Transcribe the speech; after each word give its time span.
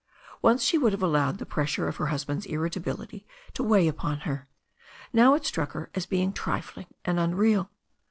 Once 0.41 0.63
she 0.63 0.79
would 0.79 0.93
have 0.93 1.03
allowed 1.03 1.37
the 1.37 1.45
pressure 1.45 1.87
of 1.87 1.97
her 1.97 2.07
husband's 2.07 2.47
irritability 2.47 3.23
to 3.53 3.61
weigh 3.61 3.87
upon 3.87 4.21
her. 4.21 4.47
Now 5.13 5.35
it 5.35 5.45
struck 5.45 5.73
her 5.73 5.91
as 5.93 6.07
being 6.07 6.33
trifling 6.33 6.87
and 7.05 7.19
unreal. 7.19 7.69